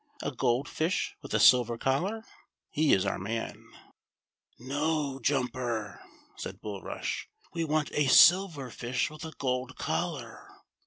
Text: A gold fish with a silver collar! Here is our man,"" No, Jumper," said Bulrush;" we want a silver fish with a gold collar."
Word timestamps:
A 0.23 0.31
gold 0.31 0.67
fish 0.67 1.15
with 1.21 1.31
a 1.35 1.39
silver 1.39 1.77
collar! 1.77 2.25
Here 2.71 2.97
is 2.97 3.05
our 3.05 3.19
man,"" 3.19 3.67
No, 4.59 5.19
Jumper," 5.19 6.01
said 6.35 6.59
Bulrush;" 6.59 7.25
we 7.53 7.63
want 7.65 7.91
a 7.93 8.07
silver 8.07 8.71
fish 8.71 9.11
with 9.11 9.23
a 9.25 9.33
gold 9.37 9.75
collar." 9.77 10.47